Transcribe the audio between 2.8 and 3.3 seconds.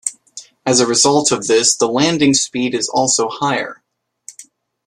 also